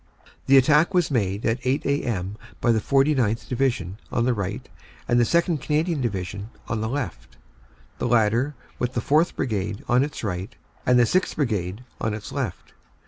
The 0.47 0.57
attack 0.57 0.95
was 0.95 1.11
made 1.11 1.45
at 1.45 1.59
8 1.63 1.85
a.m. 1.85 2.35
by 2.59 2.71
the 2.71 2.81
49th. 2.81 3.47
Division 3.47 3.99
on 4.11 4.25
the 4.25 4.33
right 4.33 4.67
and 5.07 5.19
the 5.19 5.23
2nd. 5.23 5.61
Canadian 5.61 6.01
Division 6.01 6.49
on 6.67 6.81
the 6.81 6.89
left, 6.89 7.37
the 7.99 8.07
latter 8.07 8.55
with 8.79 8.95
the 8.95 8.99
4th. 8.99 9.35
Brigade 9.35 9.83
on 9.87 10.03
its 10.03 10.23
right 10.23 10.55
and 10.87 10.97
the 10.97 11.03
6th. 11.03 11.35
Brigade 11.35 11.83
on 11.99 12.15
its 12.15 12.31
left. 12.31 12.73